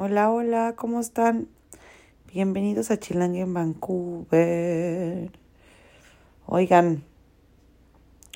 [0.00, 1.48] Hola, hola, ¿cómo están?
[2.32, 5.32] Bienvenidos a Chilang en Vancouver.
[6.46, 7.02] Oigan,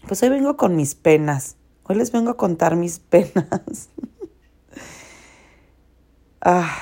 [0.08, 1.54] pues hoy vengo con mis penas.
[1.84, 3.90] Hoy les vengo a contar mis penas.
[6.40, 6.76] ah.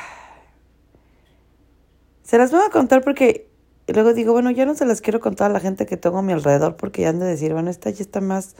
[2.22, 3.50] Se las voy a contar porque
[3.86, 6.22] luego digo, bueno, ya no se las quiero contar a la gente que tengo a
[6.22, 8.56] mi alrededor porque ya han de decir, bueno, esta ya está más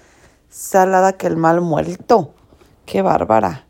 [0.51, 2.35] salada que el mal muerto.
[2.85, 3.70] Qué bárbara.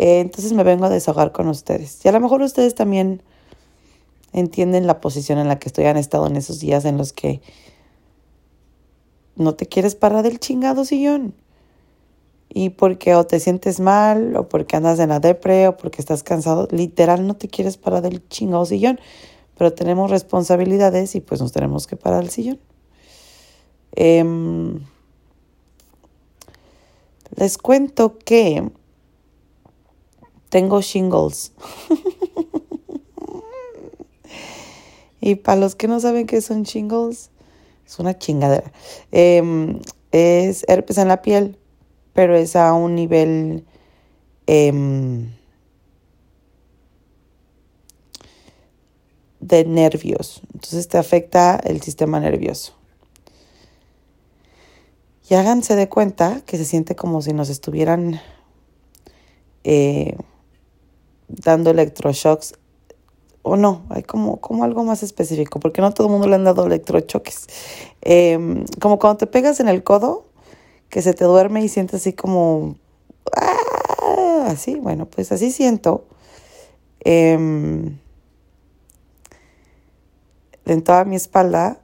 [0.00, 2.02] Eh, entonces me vengo a desahogar con ustedes.
[2.06, 3.22] Y a lo mejor ustedes también
[4.32, 5.84] entienden la posición en la que estoy.
[5.84, 7.42] Han estado en esos días en los que
[9.36, 11.34] no te quieres parar del chingado sillón.
[12.48, 16.22] Y porque o te sientes mal, o porque andas en la depre, o porque estás
[16.22, 18.98] cansado, literal no te quieres parar del chingado sillón.
[19.58, 22.58] Pero tenemos responsabilidades y pues nos tenemos que parar del sillón.
[23.92, 24.80] Em,
[27.36, 28.70] les cuento que
[30.50, 31.52] tengo shingles.
[35.20, 37.30] y para los que no saben qué son shingles,
[37.86, 38.70] es una chingadera.
[39.12, 39.80] Em,
[40.12, 41.56] es herpes en la piel,
[42.12, 43.64] pero es a un nivel
[44.46, 45.30] em,
[49.40, 50.42] de nervios.
[50.52, 52.74] Entonces te afecta el sistema nervioso.
[55.28, 58.20] Y háganse de cuenta que se siente como si nos estuvieran
[59.62, 60.16] eh,
[61.30, 62.54] dando electroshocks
[63.42, 66.44] o no, hay como, como algo más específico, porque no todo el mundo le han
[66.44, 67.46] dado electrochoques.
[68.02, 70.26] Em, como cuando te pegas en el codo,
[70.90, 72.76] que se te duerme y sientes así como,
[73.36, 74.46] ¡ah!
[74.48, 76.04] así, bueno, pues así siento.
[77.00, 77.98] Em,
[80.66, 81.80] en toda mi espalda,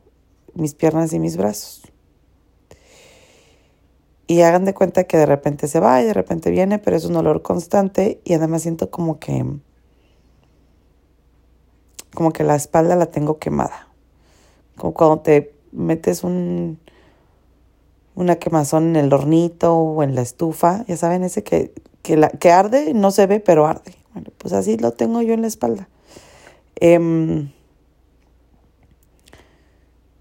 [0.55, 1.85] mis piernas y mis brazos.
[4.27, 7.05] Y hagan de cuenta que de repente se va y de repente viene, pero es
[7.05, 9.44] un olor constante y además siento como que
[12.14, 13.88] como que la espalda la tengo quemada.
[14.77, 16.78] Como cuando te metes un
[18.16, 21.72] una quemazón en el hornito o en la estufa, ya saben, ese que,
[22.03, 23.94] que, la, que arde, no se ve, pero arde.
[24.38, 25.88] Pues así lo tengo yo en la espalda.
[26.76, 27.53] Em,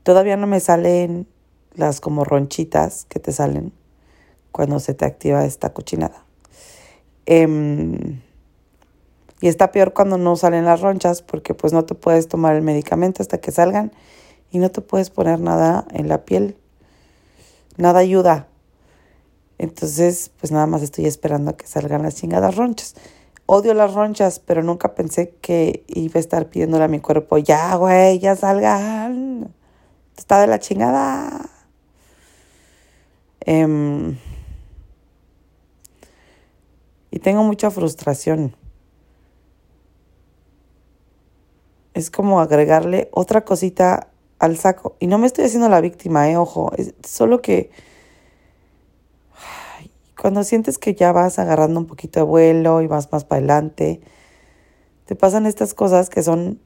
[0.04, 1.26] todavía no me salen
[1.74, 3.72] las como ronchitas que te salen
[4.56, 6.24] cuando se te activa esta cochinada.
[7.26, 8.22] Em,
[9.42, 12.62] y está peor cuando no salen las ronchas porque pues no te puedes tomar el
[12.62, 13.92] medicamento hasta que salgan
[14.52, 16.56] y no te puedes poner nada en la piel.
[17.76, 18.48] Nada ayuda.
[19.58, 22.96] Entonces, pues nada más estoy esperando a que salgan las chingadas ronchas.
[23.48, 27.76] Odio las ronchas, pero nunca pensé que iba a estar pidiéndole a mi cuerpo, ya,
[27.76, 29.54] güey, ya salgan.
[30.16, 31.50] Está de la chingada.
[33.42, 34.16] Eh,
[37.16, 38.58] y tengo mucha frustración.
[41.94, 44.98] Es como agregarle otra cosita al saco.
[45.00, 46.74] Y no me estoy haciendo la víctima, eh, ojo.
[47.06, 47.72] Solo que
[50.20, 54.02] cuando sientes que ya vas agarrando un poquito de vuelo y vas más para adelante,
[55.06, 56.60] te pasan estas cosas que son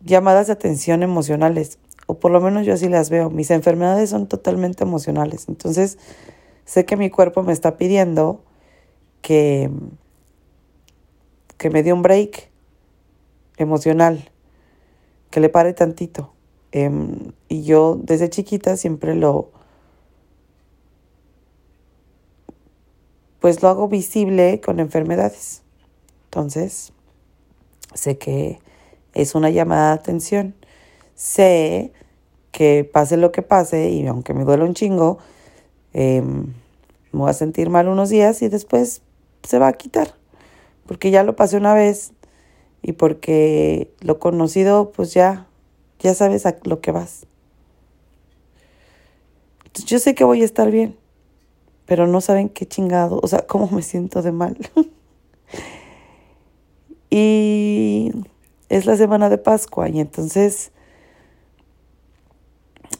[0.00, 1.78] llamadas de atención emocionales.
[2.06, 3.28] O por lo menos yo así las veo.
[3.28, 5.44] Mis enfermedades son totalmente emocionales.
[5.46, 5.98] Entonces,
[6.64, 8.45] sé que mi cuerpo me está pidiendo
[9.26, 9.68] que,
[11.58, 12.48] que me dio un break
[13.56, 14.30] emocional,
[15.30, 16.32] que le pare tantito.
[16.70, 19.50] Em, y yo desde chiquita siempre lo,
[23.40, 25.62] pues lo hago visible con enfermedades.
[26.26, 26.92] Entonces,
[27.94, 28.60] sé que
[29.12, 30.54] es una llamada de atención.
[31.16, 31.92] Sé
[32.52, 35.18] que pase lo que pase y aunque me duele un chingo,
[35.94, 39.02] eh, me voy a sentir mal unos días y después
[39.46, 40.14] se va a quitar,
[40.86, 42.12] porque ya lo pasé una vez
[42.82, 45.46] y porque lo conocido, pues ya,
[46.00, 47.26] ya sabes a lo que vas.
[49.86, 50.96] Yo sé que voy a estar bien,
[51.84, 54.56] pero no saben qué chingado, o sea, cómo me siento de mal.
[57.10, 58.10] y
[58.68, 60.72] es la semana de Pascua y entonces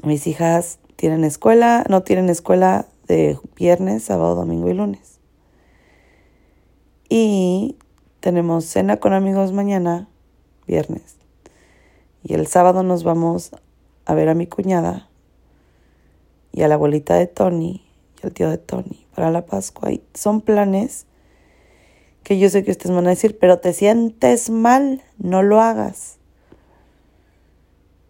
[0.03, 5.16] mis hijas tienen escuela, no tienen escuela de viernes, sábado, domingo y lunes.
[7.09, 7.77] Y
[8.21, 10.09] tenemos cena con amigos mañana,
[10.67, 11.17] viernes.
[12.23, 13.53] Y el sábado nos vamos
[14.05, 15.09] a ver a mi cuñada
[16.53, 17.85] y a la abuelita de Tony
[18.21, 19.93] y al tío de Tony para la Pascua.
[19.93, 21.07] Y son planes
[22.25, 26.17] que yo sé que ustedes van a decir, pero te sientes mal, no lo hagas.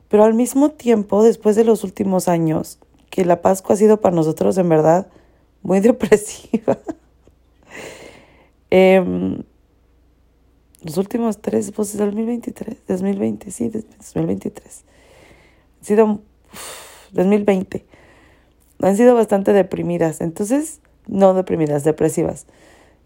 [0.08, 2.78] Pero al mismo tiempo, después de los últimos años,
[3.10, 5.08] que la Pascua ha sido para nosotros en verdad
[5.62, 6.78] muy depresiva.
[8.78, 9.38] Em,
[10.82, 14.84] los últimos tres, pues 2023, 2020, sí, 2023.
[15.78, 16.20] Han sido,
[17.12, 17.86] 2020.
[18.82, 20.20] Han sido bastante deprimidas.
[20.20, 22.46] Entonces, no deprimidas, depresivas.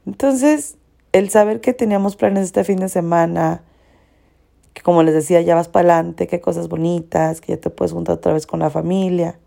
[0.06, 0.76] Entonces,
[1.12, 3.62] el saber que teníamos planes este fin de semana,
[4.74, 7.92] que como les decía, ya vas para adelante, que cosas bonitas, que ya te puedes
[7.92, 9.38] juntar otra vez con la familia.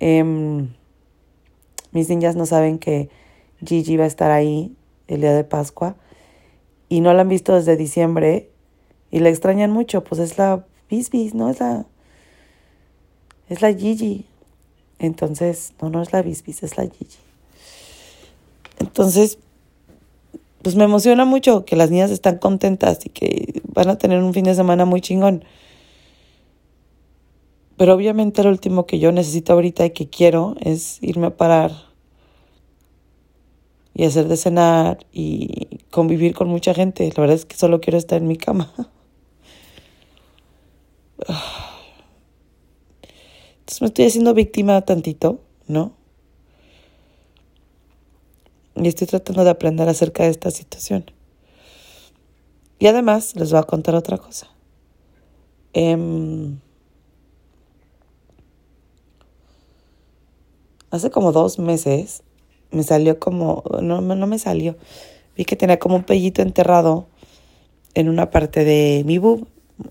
[0.00, 0.70] Em,
[1.90, 3.10] mis niñas no saben que
[3.62, 4.74] Gigi va a estar ahí
[5.08, 5.96] el día de Pascua
[6.88, 8.50] y no la han visto desde diciembre
[9.10, 11.50] y la extrañan mucho, pues es la Bisbis, ¿no?
[11.50, 11.86] Es la,
[13.48, 14.26] es la Gigi.
[14.98, 17.18] Entonces, no, no es la Bisbis, es la Gigi.
[18.78, 19.38] Entonces,
[20.62, 24.32] pues me emociona mucho que las niñas están contentas y que van a tener un
[24.32, 25.44] fin de semana muy chingón.
[27.76, 31.72] Pero obviamente lo último que yo necesito ahorita y que quiero es irme a parar
[33.94, 37.06] y hacer de cenar y convivir con mucha gente.
[37.16, 38.72] La verdad es que solo quiero estar en mi cama.
[43.60, 45.92] Entonces me estoy haciendo víctima tantito, ¿no?
[48.74, 51.04] Y estoy tratando de aprender acerca de esta situación.
[52.78, 54.48] Y además les voy a contar otra cosa.
[55.74, 56.58] Em,
[60.90, 62.22] hace como dos meses
[62.72, 64.76] me salió como, no, no me salió,
[65.36, 67.06] vi que tenía como un pellito enterrado
[67.94, 69.46] en una parte de mi boob,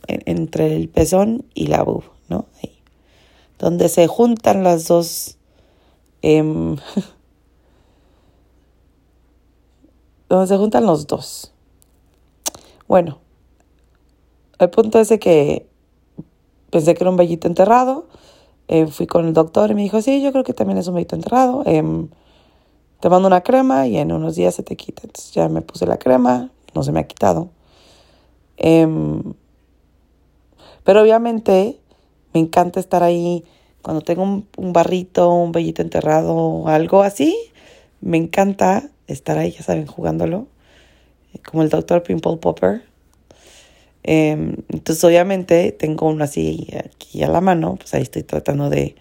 [0.07, 2.45] entre el pezón y la boob, ¿no?
[2.61, 2.73] Ahí,
[3.59, 5.37] donde se juntan las dos,
[6.21, 6.41] eh,
[10.29, 11.53] donde se juntan los dos.
[12.87, 13.19] Bueno,
[14.59, 15.67] el punto es que
[16.71, 18.07] pensé que era un vellito enterrado,
[18.67, 20.95] eh, fui con el doctor y me dijo, sí, yo creo que también es un
[20.95, 21.63] vellito enterrado.
[21.65, 21.83] Eh,
[23.01, 25.01] te mando una crema y en unos días se te quita.
[25.03, 27.49] Entonces ya me puse la crema, no se me ha quitado.
[28.57, 29.33] Em,
[30.83, 31.79] pero obviamente
[32.33, 33.43] me encanta estar ahí
[33.81, 37.35] cuando tengo un, barrito, un vellito enterrado algo así.
[38.01, 40.47] Me encanta estar ahí, ya saben, jugándolo.
[41.43, 42.83] Como el doctor Pimple Popper.
[44.03, 47.77] Em, entonces obviamente tengo uno así aquí a la mano.
[47.77, 48.95] Pues ahí estoy tratando de,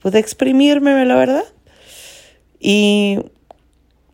[0.00, 1.44] pues, de exprimirme, la verdad.
[2.64, 3.18] Y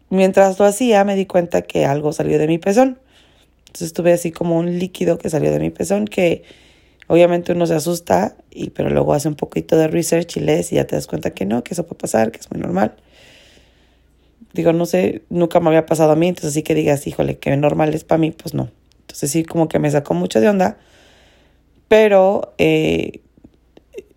[0.09, 2.99] mientras lo hacía me di cuenta que algo salió de mi pezón.
[3.67, 6.43] Entonces tuve así como un líquido que salió de mi pezón que
[7.09, 10.77] obviamente uno se asusta, y, pero luego hace un poquito de research y lees y
[10.77, 12.97] ya te das cuenta que no, que eso puede pasar, que es muy normal.
[14.55, 17.55] Digo, no sé, nunca me había pasado a mí, entonces sí que digas, híjole, que
[17.57, 18.71] normal es para mí, pues no.
[19.01, 20.79] Entonces sí, como que me sacó mucho de onda.
[21.89, 23.21] Pero eh,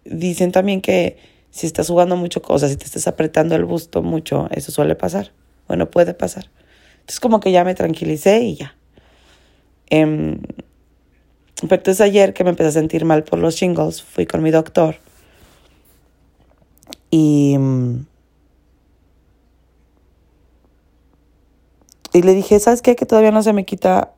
[0.05, 1.17] dicen también que
[1.51, 5.31] si estás jugando mucho cosas, si te estás apretando el busto mucho, eso suele pasar.
[5.67, 6.49] Bueno, puede pasar.
[7.01, 8.75] Entonces como que ya me tranquilicé y ya.
[9.89, 10.39] Eh,
[11.61, 14.49] pero entonces ayer que me empecé a sentir mal por los shingles, fui con mi
[14.49, 14.95] doctor.
[17.11, 17.57] Y,
[22.13, 22.95] y le dije, ¿sabes qué?
[22.95, 24.13] Que todavía no se me quita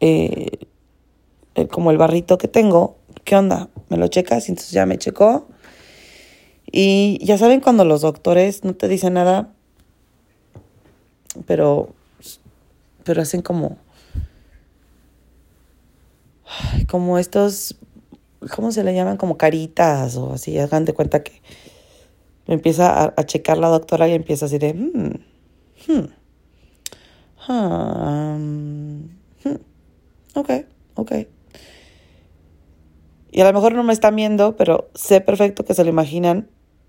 [0.00, 0.66] eh,
[1.70, 2.96] como el barrito que tengo.
[3.24, 3.68] ¿Qué onda?
[3.90, 4.48] ¿Me lo checas?
[4.48, 5.46] Y entonces ya me checó
[6.70, 9.54] y ya saben cuando los doctores no te dicen nada,
[11.46, 11.94] pero,
[13.04, 13.78] pero hacen como,
[16.86, 17.76] como estos,
[18.54, 19.16] ¿cómo se le llaman?
[19.16, 21.40] Como caritas o así, hagan de cuenta que
[22.46, 25.12] empieza a, checar la doctora y empieza así de, hmm,
[25.86, 26.06] hmm,
[27.48, 29.04] hmm,
[29.44, 29.56] hmm,
[30.34, 30.50] ok,
[30.96, 31.12] ok.
[33.30, 36.48] Y a lo mejor no me están viendo, pero sé perfecto que se lo imaginan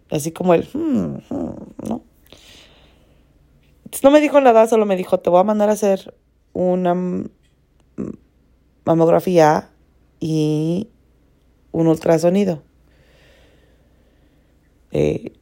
[0.10, 2.04] Así como el, hmm, hmm", ¿no?
[4.04, 6.13] no me dijo nada, solo me dijo, te voy a mandar a hacer
[6.54, 6.96] una
[8.86, 9.70] mamografía
[10.20, 10.89] y
[11.72, 12.63] un ultrasonido.
[14.92, 15.34] Eh,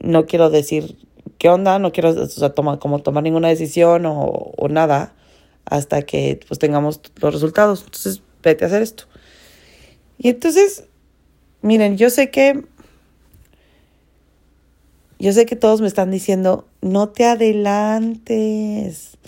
[0.00, 0.96] no quiero decir
[1.38, 2.14] qué onda, no quiero
[2.54, 4.14] tomar, como tomar ninguna decisión o,
[4.56, 5.14] o, nada
[5.66, 7.84] hasta que pues tengamos los resultados.
[7.84, 9.04] Entonces, vete a hacer esto.
[10.16, 10.88] Y entonces,
[11.60, 12.64] miren, yo sé que
[15.18, 19.18] yo sé que todos me están diciendo, no te adelantes,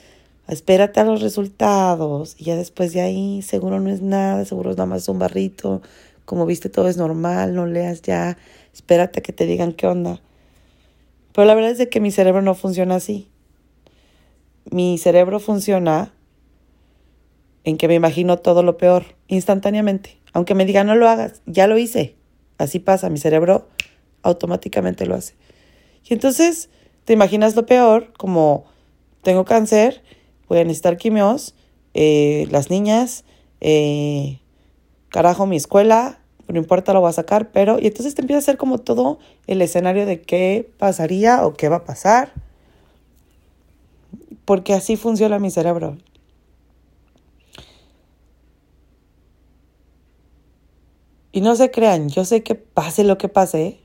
[0.46, 4.76] espérate a los resultados y ya después de ahí seguro no es nada, seguro es
[4.76, 5.82] nada más un barrito,
[6.24, 8.38] como viste todo es normal, no leas ya,
[8.72, 10.20] espérate a que te digan qué onda.
[11.32, 13.28] Pero la verdad es de que mi cerebro no funciona así.
[14.70, 16.12] Mi cerebro funciona
[17.64, 20.18] en que me imagino todo lo peor instantáneamente.
[20.32, 22.14] Aunque me digan no lo hagas, ya lo hice.
[22.58, 23.66] Así pasa, mi cerebro
[24.22, 25.34] automáticamente lo hace.
[26.04, 26.70] Y entonces
[27.04, 28.64] te imaginas lo peor, como
[29.22, 30.02] tengo cáncer,
[30.48, 31.54] voy a necesitar quimios,
[31.94, 33.24] eh, las niñas,
[33.60, 34.40] eh,
[35.08, 38.40] carajo, mi escuela, no importa, lo voy a sacar, pero, y entonces te empieza a
[38.40, 42.32] hacer como todo el escenario de qué pasaría o qué va a pasar,
[44.44, 45.96] porque así funciona mi cerebro.
[51.32, 53.78] Y no se crean, yo sé que pase lo que pase,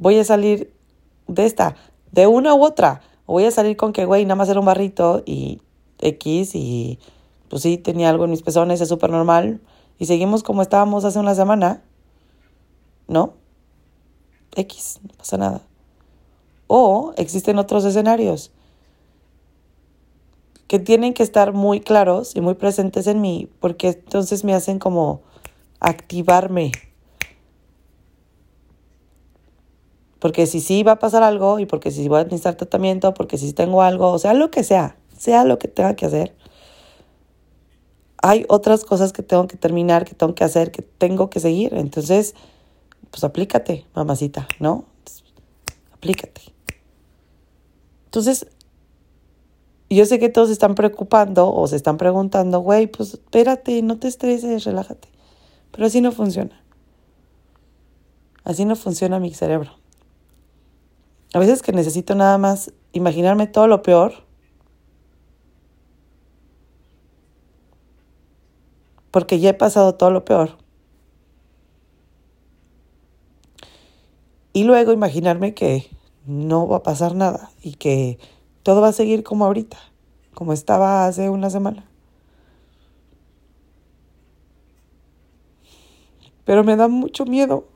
[0.00, 0.74] voy a salir
[1.28, 1.76] de esta,
[2.10, 3.02] de una u otra.
[3.26, 5.60] O voy a salir con que, güey, nada más era un barrito y
[6.00, 6.98] X y
[7.48, 9.60] pues sí, tenía algo en mis pezones, es súper normal.
[9.98, 11.82] Y seguimos como estábamos hace una semana.
[13.06, 13.34] ¿No?
[14.56, 15.60] X, no pasa nada.
[16.66, 18.52] O existen otros escenarios
[20.68, 24.78] que tienen que estar muy claros y muy presentes en mí, porque entonces me hacen
[24.78, 25.20] como
[25.80, 26.70] activarme.
[30.20, 33.38] Porque si sí va a pasar algo y porque si voy a necesitar tratamiento, porque
[33.38, 36.36] si tengo algo, o sea, lo que sea, sea lo que tenga que hacer,
[38.22, 41.74] hay otras cosas que tengo que terminar, que tengo que hacer, que tengo que seguir.
[41.74, 42.34] Entonces,
[43.10, 44.84] pues aplícate, mamacita, ¿no?
[45.94, 46.42] Aplícate.
[48.04, 48.46] Entonces,
[49.88, 53.98] yo sé que todos se están preocupando o se están preguntando, güey, pues espérate, no
[53.98, 55.08] te estreses, relájate.
[55.72, 56.62] Pero así no funciona.
[58.44, 59.79] Así no funciona mi cerebro.
[61.32, 64.12] A veces que necesito nada más imaginarme todo lo peor.
[69.10, 70.58] Porque ya he pasado todo lo peor.
[74.52, 75.88] Y luego imaginarme que
[76.26, 78.18] no va a pasar nada y que
[78.62, 79.78] todo va a seguir como ahorita,
[80.34, 81.84] como estaba hace una semana.
[86.44, 87.68] Pero me da mucho miedo.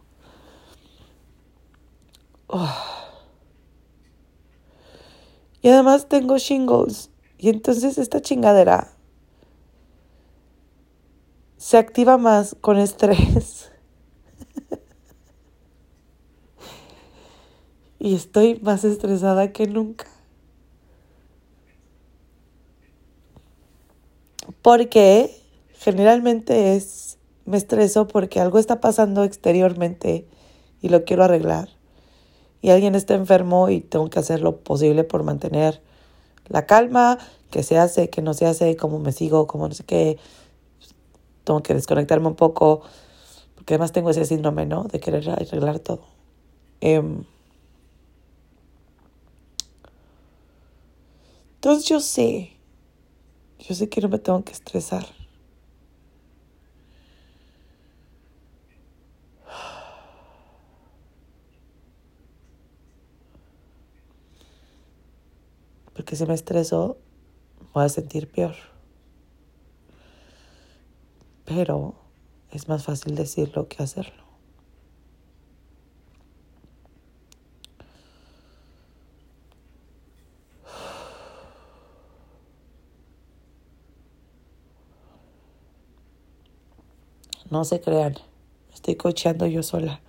[5.64, 7.10] Y además tengo shingles.
[7.38, 8.92] Y entonces esta chingadera
[11.56, 13.70] se activa más con estrés.
[17.98, 20.04] y estoy más estresada que nunca.
[24.60, 25.34] Porque
[25.78, 27.16] generalmente es,
[27.46, 30.28] me estreso porque algo está pasando exteriormente
[30.82, 31.73] y lo quiero arreglar
[32.64, 35.82] y alguien está enfermo y tengo que hacer lo posible por mantener
[36.48, 37.18] la calma,
[37.50, 40.16] que se hace, que no se hace, cómo me sigo, cómo no sé qué.
[41.44, 42.80] Tengo que desconectarme un poco,
[43.54, 44.84] porque además tengo ese síndrome, ¿no?
[44.84, 46.06] De querer arreglar todo.
[46.80, 47.24] Em,
[51.56, 52.52] entonces yo sé,
[53.58, 55.04] yo sé que no me tengo que estresar.
[66.04, 66.98] Porque si me estreso
[67.72, 68.54] voy a sentir peor.
[71.46, 71.94] Pero
[72.50, 74.22] es más fácil decirlo que hacerlo.
[87.50, 88.16] No se crean,
[88.74, 90.02] estoy cocheando yo sola.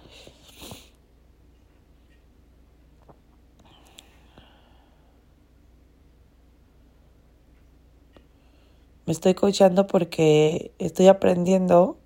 [9.05, 11.97] Me estoy coachando porque estoy aprendiendo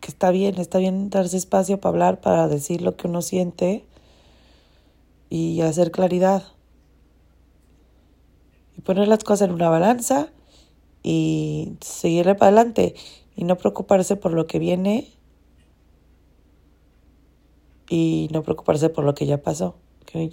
[0.00, 3.84] que está bien, está bien darse espacio para hablar, para decir lo que uno siente
[5.28, 6.44] y hacer claridad.
[8.76, 10.28] Y poner las cosas en una balanza
[11.02, 12.94] y seguirle para adelante
[13.36, 15.08] y no preocuparse por lo que viene
[17.90, 19.76] y no preocuparse por lo que ya pasó.
[20.06, 20.32] Que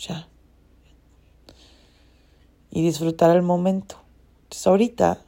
[0.00, 0.28] ya
[2.70, 3.96] y disfrutar el momento.
[4.44, 5.22] Entonces ahorita,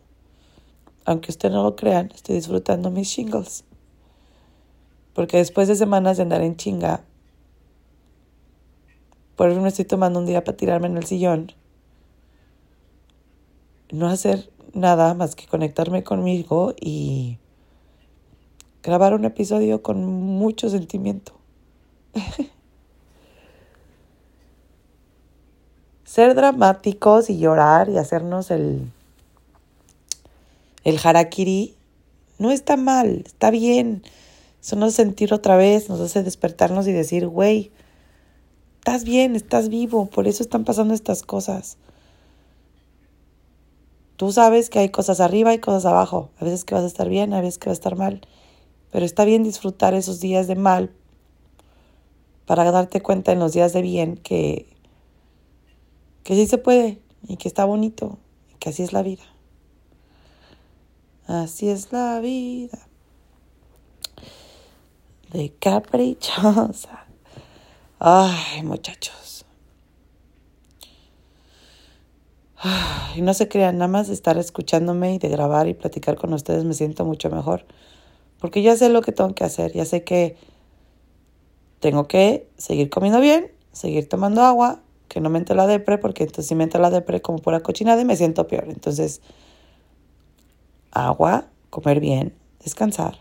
[1.04, 3.64] aunque ustedes no lo crean, estoy disfrutando mis shingles.
[5.14, 7.04] Porque después de semanas de andar en chinga,
[9.36, 11.52] por eso me estoy tomando un día para tirarme en el sillón,
[13.90, 17.38] no hacer nada más que conectarme conmigo y
[18.82, 21.32] grabar un episodio con mucho sentimiento.
[26.12, 28.92] ser dramáticos y llorar y hacernos el,
[30.84, 31.74] el harakiri
[32.38, 34.02] no está mal, está bien.
[34.60, 37.70] Eso nos hace sentir otra vez, nos hace despertarnos y decir, güey,
[38.74, 41.78] estás bien, estás vivo, por eso están pasando estas cosas.
[44.18, 46.28] Tú sabes que hay cosas arriba y cosas abajo.
[46.38, 48.20] A veces que vas a estar bien, a veces que vas a estar mal.
[48.90, 50.90] Pero está bien disfrutar esos días de mal
[52.44, 54.71] para darte cuenta en los días de bien que
[56.24, 58.18] que sí se puede y que está bonito
[58.62, 59.24] porque así es la vida.
[61.26, 62.78] Así es la vida.
[65.32, 67.06] De caprichosa.
[67.98, 69.44] Ay, muchachos.
[73.16, 76.32] Y no se crean, nada más de estar escuchándome y de grabar y platicar con
[76.32, 77.66] ustedes me siento mucho mejor.
[78.38, 80.36] Porque ya sé lo que tengo que hacer, ya sé que
[81.80, 84.80] tengo que seguir comiendo bien, seguir tomando agua,
[85.12, 88.00] que no me la depre, porque entonces si me entra la depre como pura cochinada
[88.00, 88.64] y me siento peor.
[88.70, 89.20] Entonces,
[90.90, 93.18] agua, comer bien, descansar,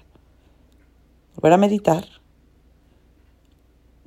[1.36, 2.06] volver a meditar,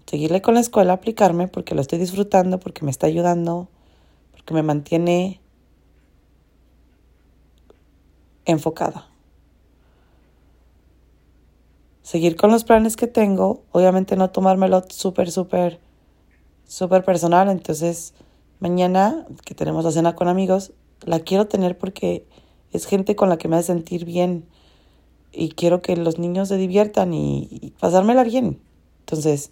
[0.07, 3.69] seguirle con la escuela, aplicarme porque lo estoy disfrutando, porque me está ayudando,
[4.33, 5.43] porque me mantiene
[8.47, 9.11] enfocada.
[12.01, 15.81] Seguir con los planes que tengo, obviamente no tomármelo súper, súper,
[16.67, 17.49] súper personal.
[17.49, 18.15] Entonces,
[18.61, 20.73] mañana que tenemos la cena con amigos,
[21.05, 22.27] la quiero tener porque
[22.73, 24.47] es gente con la que me hace sentir bien
[25.33, 28.61] y quiero que los niños se diviertan y, y pasármela bien.
[29.01, 29.51] Entonces,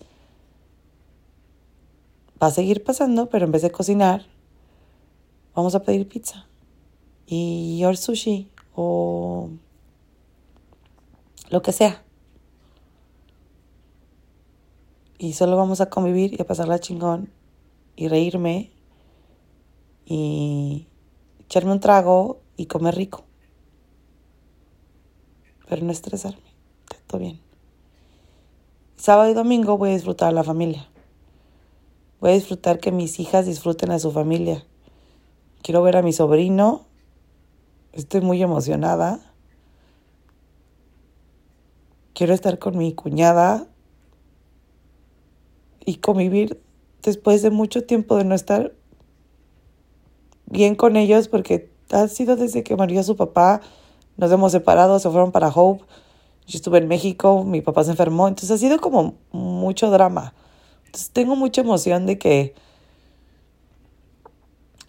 [2.42, 4.26] va a seguir pasando, pero en vez de cocinar,
[5.54, 6.46] vamos a pedir pizza
[7.26, 9.50] y or sushi o
[11.50, 12.02] lo que sea.
[15.22, 17.32] Y solo vamos a convivir y a pasarla chingón
[17.94, 18.72] y reírme
[20.04, 20.88] y
[21.38, 23.22] echarme un trago y comer rico.
[25.68, 26.42] Pero no estresarme.
[27.06, 27.40] todo bien.
[28.96, 30.88] Sábado y domingo voy a disfrutar a la familia.
[32.20, 34.66] Voy a disfrutar que mis hijas disfruten a su familia.
[35.62, 36.86] Quiero ver a mi sobrino.
[37.92, 39.20] Estoy muy emocionada.
[42.12, 43.68] Quiero estar con mi cuñada
[45.84, 46.60] y convivir
[47.02, 48.72] después de mucho tiempo de no estar
[50.46, 53.60] bien con ellos porque ha sido desde que murió su papá.
[54.16, 55.84] Nos hemos separado, se fueron para Hope.
[56.46, 60.34] Yo estuve en México, mi papá se enfermó, entonces ha sido como mucho drama.
[60.86, 62.54] Entonces tengo mucha emoción de que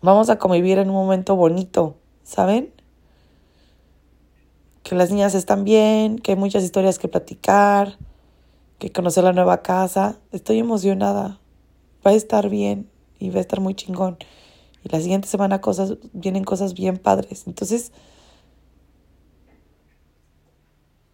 [0.02, 2.74] vamos a convivir en un momento bonito, ¿saben?
[4.82, 7.98] Que las niñas están bien, que hay muchas historias que platicar,
[8.90, 10.20] conocer la nueva casa.
[10.32, 11.40] Estoy emocionada.
[12.06, 14.18] Va a estar bien y va a estar muy chingón.
[14.84, 17.48] Y la siguiente semana cosas, vienen cosas bien padres.
[17.48, 17.92] Entonces,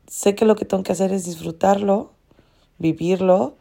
[0.07, 2.13] sé que lo que tengo que hacer es disfrutarlo,
[2.77, 3.57] vivirlo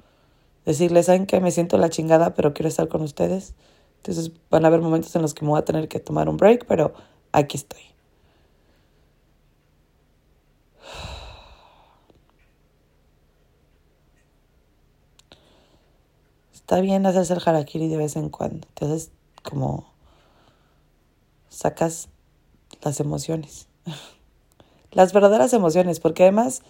[0.68, 3.54] decirles, ¿saben que Me siento la chingada, pero quiero estar con ustedes.
[3.96, 6.36] Entonces van a haber momentos en los que me voy a tener que tomar un
[6.36, 6.92] break, pero
[7.32, 7.80] aquí estoy.
[16.68, 18.68] Está bien hacerse el harakiri de vez en cuando.
[18.68, 19.10] Entonces,
[19.42, 19.86] como
[21.48, 22.10] sacas
[22.82, 23.68] las emociones.
[24.92, 26.60] Las verdaderas emociones, porque además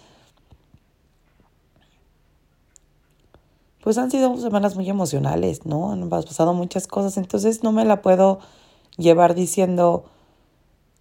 [3.82, 5.90] pues han sido semanas muy emocionales, ¿no?
[5.90, 8.38] Han pasado muchas cosas, entonces no me la puedo
[8.98, 10.04] llevar diciendo,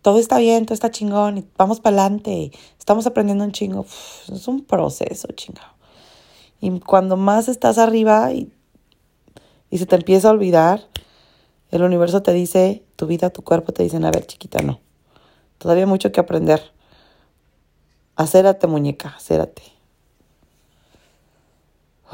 [0.01, 3.85] todo está bien, todo está chingón, y vamos para adelante, estamos aprendiendo un chingo.
[4.31, 5.73] es un proceso, chingado.
[6.61, 8.51] Y cuando más estás arriba y,
[9.69, 10.87] y se te empieza a olvidar,
[11.71, 14.79] el universo te dice, tu vida, tu cuerpo te dicen, a ver, chiquita, no.
[15.57, 16.61] Todavía hay mucho que aprender.
[18.15, 19.63] Acérate, muñeca, acérate.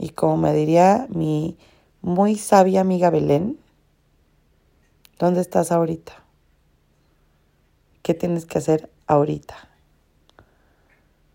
[0.00, 1.58] Y como me diría mi
[2.02, 3.58] muy sabia amiga Belén,
[5.18, 6.22] ¿dónde estás ahorita?
[8.02, 9.56] ¿Qué tienes que hacer ahorita?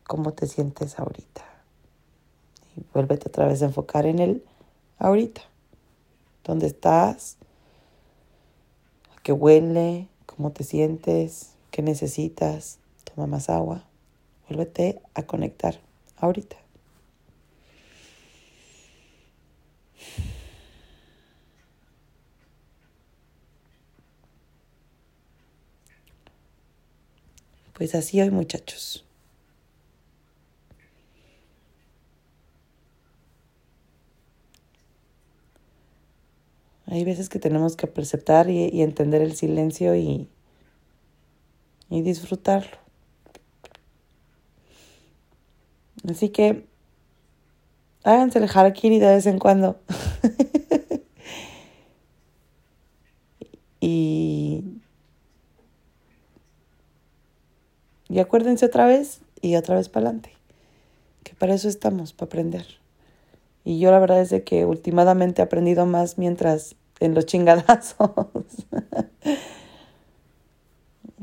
[0.06, 1.53] ¿Cómo te sientes ahorita?
[2.76, 4.44] Y vuélvete otra vez a enfocar en el
[4.98, 5.42] ahorita.
[6.44, 7.38] ¿Dónde estás?
[9.16, 10.08] ¿A qué huele?
[10.26, 11.54] ¿Cómo te sientes?
[11.72, 12.80] ¿Qué necesitas?
[13.04, 13.84] Toma más agua.
[14.48, 15.80] Vuélvete a conectar
[16.18, 16.58] ahorita.
[27.74, 29.04] Pues así hoy muchachos.
[36.94, 40.30] Hay veces que tenemos que perceptar y, entender el silencio y,
[41.90, 42.78] y disfrutarlo.
[46.08, 46.68] Así que
[48.04, 49.80] háganse el harakiri de vez en cuando.
[53.80, 54.64] y
[58.08, 60.32] Y acuérdense otra vez y otra vez para adelante.
[61.24, 62.68] Que para eso estamos, para aprender.
[63.64, 68.12] Y yo la verdad es de que últimamente he aprendido más mientras en los chingadazos.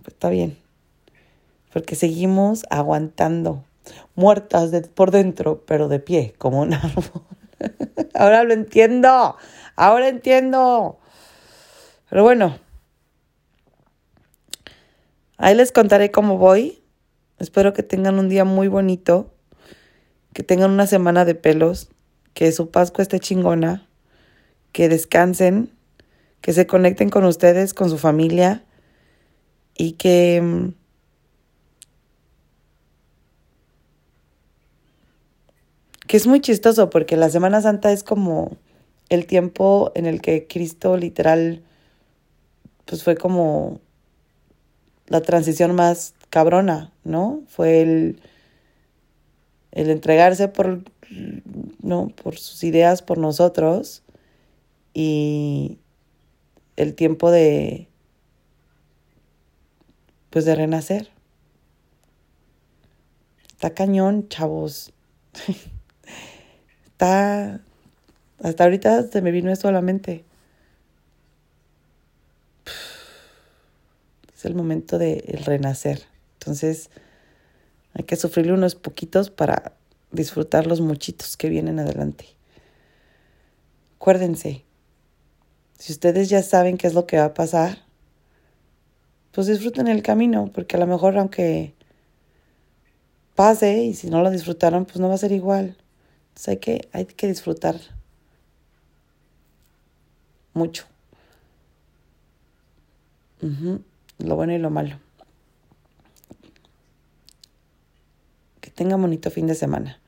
[0.07, 0.57] Está bien.
[1.73, 3.65] Porque seguimos aguantando,
[4.15, 7.23] muertas por dentro, pero de pie, como un árbol.
[8.15, 9.37] Ahora lo entiendo.
[9.77, 10.99] Ahora entiendo.
[12.09, 12.59] Pero bueno.
[15.39, 16.83] Ahí les contaré cómo voy.
[17.39, 19.33] Espero que tengan un día muy bonito.
[20.35, 21.89] Que tengan una semana de pelos.
[22.35, 23.87] Que su Pascua esté chingona.
[24.73, 25.71] Que descansen.
[26.41, 28.65] Que se conecten con ustedes, con su familia.
[29.77, 30.69] Y que mm,
[36.11, 38.57] que es muy chistoso porque la Semana Santa es como
[39.11, 41.63] el tiempo en el que Cristo literal,
[42.85, 43.79] pues fue como
[45.07, 47.43] la transición más cabrona, ¿no?
[47.47, 48.21] Fue el,
[49.71, 50.83] el entregarse por,
[51.81, 52.09] ¿no?
[52.09, 54.03] por sus ideas, por nosotros,
[54.95, 55.79] y
[56.77, 57.89] el tiempo de,
[60.31, 61.11] pues de renacer.
[63.51, 64.93] Está cañón, chavos.
[66.87, 67.61] está,
[68.43, 70.25] hasta ahorita se me vino esto a la mente.
[74.35, 76.05] Es el momento de renacer.
[76.39, 76.89] Entonces,
[77.93, 79.75] hay que sufrirle unos poquitos para
[80.13, 82.25] disfrutar los muchitos que vienen adelante.
[83.97, 84.65] Acuérdense,
[85.81, 87.79] si ustedes ya saben qué es lo que va a pasar,
[89.33, 91.75] pues disfruten el camino, porque a lo mejor aunque
[93.35, 95.77] pase y si no lo disfrutaron, pues no va a ser igual
[96.49, 97.77] hay que, hay que disfrutar
[100.55, 100.87] mucho.
[104.19, 104.99] Lo bueno y lo malo.
[108.61, 109.99] Que tengan bonito fin de semana.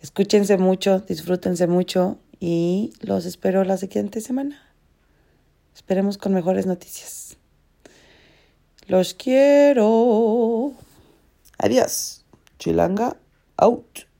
[0.00, 4.60] Escúchense mucho, disfrútense mucho y los espero la siguiente semana.
[5.76, 7.36] Esperemos con mejores noticias.
[8.88, 10.72] Los quiero.
[11.58, 12.24] Adiós.
[12.58, 13.16] Chilanga
[13.58, 14.11] out.